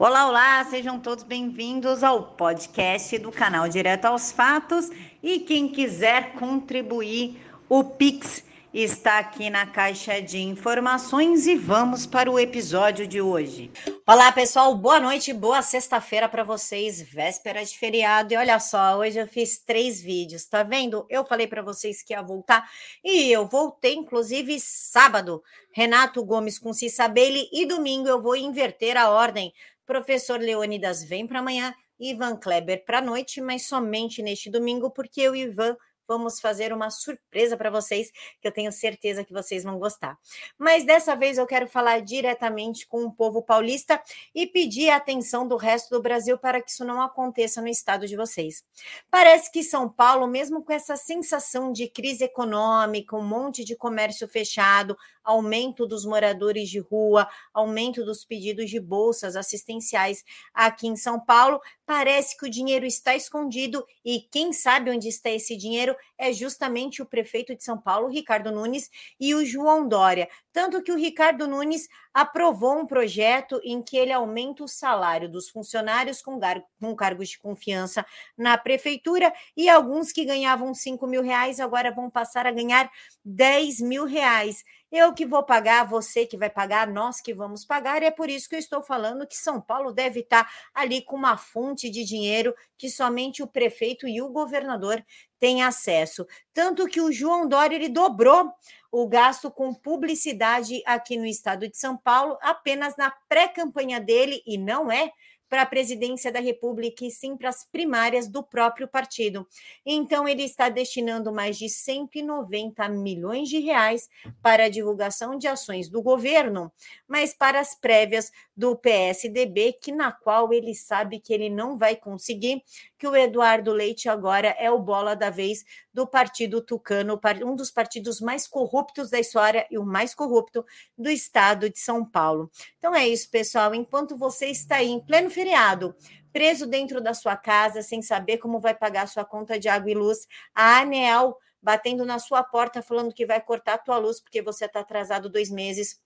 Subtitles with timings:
[0.00, 4.88] Olá, olá, sejam todos bem-vindos ao podcast do canal Direto aos Fatos.
[5.20, 12.30] E quem quiser contribuir, o Pix está aqui na caixa de informações e vamos para
[12.30, 13.72] o episódio de hoje.
[14.06, 18.32] Olá, pessoal, boa noite, boa sexta-feira para vocês, véspera de feriado.
[18.32, 21.06] E olha só, hoje eu fiz três vídeos, tá vendo?
[21.10, 22.70] Eu falei para vocês que ia voltar
[23.02, 25.42] e eu voltei, inclusive, sábado.
[25.72, 29.52] Renato Gomes com Cissa Bailey e domingo eu vou inverter a ordem
[29.88, 35.26] Professor Leônidas vem para amanhã, Ivan Kleber para a noite, mas somente neste domingo, porque
[35.26, 35.74] o Ivan
[36.08, 40.18] vamos fazer uma surpresa para vocês, que eu tenho certeza que vocês vão gostar.
[40.58, 44.02] Mas dessa vez eu quero falar diretamente com o povo paulista
[44.34, 48.06] e pedir a atenção do resto do Brasil para que isso não aconteça no estado
[48.06, 48.64] de vocês.
[49.10, 54.26] Parece que São Paulo, mesmo com essa sensação de crise econômica, um monte de comércio
[54.26, 61.20] fechado, aumento dos moradores de rua, aumento dos pedidos de bolsas assistenciais aqui em São
[61.20, 66.32] Paulo, parece que o dinheiro está escondido e quem sabe onde está esse dinheiro é
[66.32, 70.28] justamente o prefeito de São Paulo, Ricardo Nunes, e o João Dória.
[70.52, 75.48] Tanto que o Ricardo Nunes aprovou um projeto em que ele aumenta o salário dos
[75.48, 76.38] funcionários com,
[76.80, 78.04] com cargos de confiança
[78.36, 82.90] na prefeitura e alguns que ganhavam 5 mil reais agora vão passar a ganhar
[83.24, 84.64] 10 mil reais.
[84.90, 88.30] Eu que vou pagar, você que vai pagar, nós que vamos pagar, e é por
[88.30, 92.04] isso que eu estou falando que São Paulo deve estar ali com uma fonte de
[92.04, 95.04] dinheiro que somente o prefeito e o governador
[95.38, 96.26] têm acesso.
[96.54, 98.50] Tanto que o João Dória ele dobrou
[98.90, 104.56] o gasto com publicidade aqui no estado de São Paulo apenas na pré-campanha dele, e
[104.56, 105.12] não é
[105.48, 109.46] para a presidência da República e sim para as primárias do próprio partido.
[109.84, 114.08] Então, ele está destinando mais de 190 milhões de reais
[114.42, 116.72] para a divulgação de ações do governo,
[117.06, 121.96] mas para as prévias do PSDB, que na qual ele sabe que ele não vai
[121.96, 122.62] conseguir,
[122.98, 127.70] que o Eduardo Leite agora é o bola da vez do Partido Tucano, um dos
[127.70, 130.64] partidos mais corruptos da história e o mais corrupto
[130.96, 132.50] do estado de São Paulo.
[132.78, 133.74] Então é isso, pessoal.
[133.74, 135.94] Enquanto você está aí em pleno feriado,
[136.32, 139.94] preso dentro da sua casa, sem saber como vai pagar sua conta de água e
[139.94, 144.42] luz, a ANEAL batendo na sua porta falando que vai cortar a tua luz porque
[144.42, 146.00] você está atrasado dois meses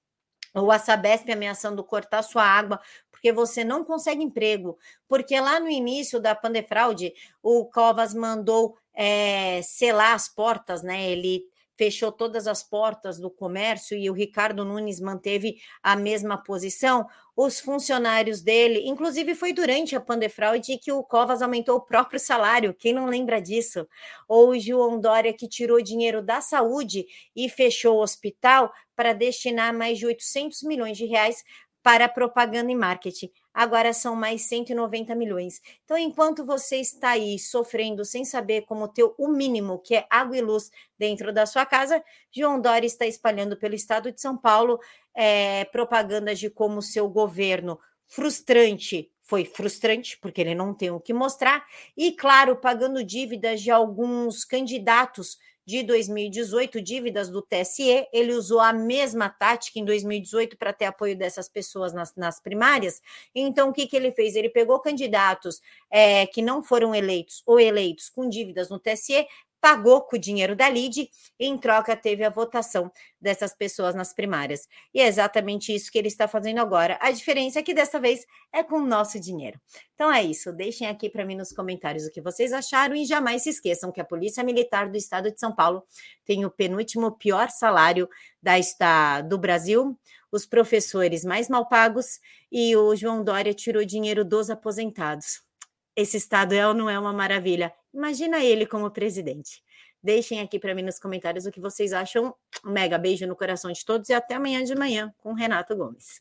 [0.54, 2.80] ou a Sabesp ameaçando cortar sua água
[3.10, 4.76] porque você não consegue emprego,
[5.06, 11.08] porque lá no início da pandefraude o Covas mandou é, selar as portas, né?
[11.08, 11.44] Ele
[11.76, 17.60] fechou todas as portas do comércio e o Ricardo Nunes manteve a mesma posição, os
[17.60, 22.92] funcionários dele, inclusive foi durante a Pandefraude que o Covas aumentou o próprio salário, quem
[22.92, 23.88] não lembra disso?
[24.28, 29.72] Ou o João Dória que tirou dinheiro da saúde e fechou o hospital para destinar
[29.72, 31.42] mais de 800 milhões de reais
[31.82, 33.30] para propaganda e marketing.
[33.52, 35.60] Agora são mais 190 milhões.
[35.84, 40.36] Então, enquanto você está aí sofrendo sem saber como ter o mínimo, que é água
[40.36, 44.78] e luz, dentro da sua casa, João Dória está espalhando pelo estado de São Paulo
[45.14, 51.14] é, propagandas de como seu governo frustrante foi frustrante, porque ele não tem o que
[51.14, 51.64] mostrar,
[51.96, 58.72] e, claro, pagando dívidas de alguns candidatos de 2018, dívidas do TSE, ele usou a
[58.72, 63.00] mesma tática em 2018 para ter apoio dessas pessoas nas, nas primárias.
[63.34, 64.34] Então, o que, que ele fez?
[64.34, 69.26] Ele pegou candidatos é, que não foram eleitos ou eleitos com dívidas no TSE,
[69.62, 71.08] pagou com o dinheiro da LID
[71.38, 72.90] e, em troca, teve a votação
[73.20, 74.68] dessas pessoas nas primárias.
[74.92, 76.98] E é exatamente isso que ele está fazendo agora.
[77.00, 79.60] A diferença é que dessa vez é com o nosso dinheiro.
[79.94, 80.52] Então é isso.
[80.52, 84.00] Deixem aqui para mim nos comentários o que vocês acharam e jamais se esqueçam que
[84.00, 85.84] a Polícia Militar do Estado de São Paulo
[86.24, 88.08] tem o penúltimo pior salário
[88.42, 89.96] da, do Brasil,
[90.32, 92.18] os professores mais mal pagos
[92.50, 95.51] e o João Dória tirou dinheiro dos aposentados.
[95.94, 97.72] Esse estado é ou não é uma maravilha?
[97.92, 99.62] Imagina ele como presidente.
[100.02, 102.34] Deixem aqui para mim nos comentários o que vocês acham.
[102.64, 106.20] Um mega beijo no coração de todos e até amanhã de manhã com Renato Gomes.